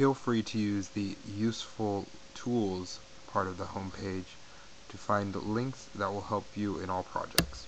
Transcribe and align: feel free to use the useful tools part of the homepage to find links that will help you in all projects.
feel 0.00 0.14
free 0.14 0.42
to 0.42 0.58
use 0.58 0.88
the 0.88 1.14
useful 1.26 2.08
tools 2.32 3.00
part 3.26 3.46
of 3.46 3.58
the 3.58 3.66
homepage 3.66 4.28
to 4.88 4.96
find 4.96 5.34
links 5.36 5.90
that 5.94 6.10
will 6.10 6.22
help 6.22 6.56
you 6.56 6.78
in 6.78 6.88
all 6.88 7.02
projects. 7.02 7.66